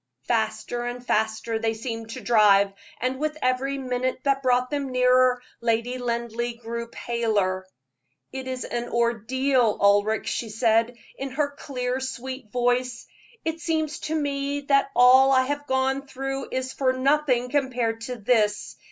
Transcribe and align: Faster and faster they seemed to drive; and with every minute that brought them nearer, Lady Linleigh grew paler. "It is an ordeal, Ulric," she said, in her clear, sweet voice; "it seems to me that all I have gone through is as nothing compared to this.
Faster 0.23 0.85
and 0.85 1.05
faster 1.05 1.59
they 1.59 1.75
seemed 1.75 2.09
to 2.09 2.21
drive; 2.21 2.73
and 3.01 3.19
with 3.19 3.37
every 3.39 3.77
minute 3.77 4.17
that 4.23 4.41
brought 4.41 4.71
them 4.71 4.91
nearer, 4.91 5.39
Lady 5.61 5.99
Linleigh 5.99 6.57
grew 6.57 6.87
paler. 6.87 7.67
"It 8.31 8.47
is 8.47 8.65
an 8.65 8.89
ordeal, 8.89 9.77
Ulric," 9.79 10.25
she 10.25 10.49
said, 10.49 10.97
in 11.19 11.29
her 11.29 11.51
clear, 11.51 11.99
sweet 11.99 12.51
voice; 12.51 13.05
"it 13.45 13.59
seems 13.61 13.99
to 14.09 14.15
me 14.15 14.61
that 14.61 14.89
all 14.95 15.31
I 15.31 15.43
have 15.43 15.67
gone 15.67 16.07
through 16.07 16.47
is 16.49 16.71
as 16.73 16.97
nothing 16.97 17.49
compared 17.51 18.01
to 18.07 18.15
this. 18.15 18.77